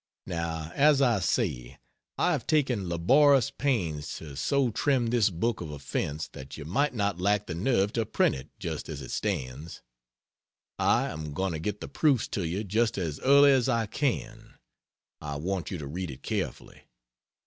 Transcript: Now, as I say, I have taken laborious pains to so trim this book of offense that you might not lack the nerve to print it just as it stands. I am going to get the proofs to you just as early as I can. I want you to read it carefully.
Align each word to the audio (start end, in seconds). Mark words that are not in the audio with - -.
Now, 0.25 0.71
as 0.73 0.99
I 0.99 1.19
say, 1.19 1.77
I 2.17 2.31
have 2.31 2.47
taken 2.47 2.89
laborious 2.89 3.51
pains 3.51 4.15
to 4.17 4.35
so 4.35 4.71
trim 4.71 5.11
this 5.11 5.29
book 5.29 5.61
of 5.61 5.69
offense 5.69 6.27
that 6.29 6.57
you 6.57 6.65
might 6.65 6.95
not 6.95 7.19
lack 7.21 7.45
the 7.45 7.53
nerve 7.53 7.93
to 7.93 8.07
print 8.07 8.33
it 8.33 8.49
just 8.57 8.89
as 8.89 8.99
it 9.03 9.11
stands. 9.11 9.83
I 10.79 11.05
am 11.11 11.33
going 11.35 11.51
to 11.53 11.59
get 11.59 11.81
the 11.81 11.87
proofs 11.87 12.27
to 12.29 12.41
you 12.47 12.63
just 12.63 12.97
as 12.97 13.19
early 13.19 13.51
as 13.51 13.69
I 13.69 13.85
can. 13.85 14.55
I 15.21 15.35
want 15.35 15.69
you 15.69 15.77
to 15.77 15.85
read 15.85 16.09
it 16.09 16.23
carefully. 16.23 16.81